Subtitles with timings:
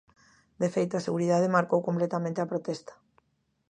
[0.61, 2.93] De feito, a seguridade marcou completamente a protesta.